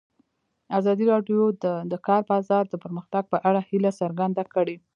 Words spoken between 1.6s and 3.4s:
د د کار بازار د پرمختګ په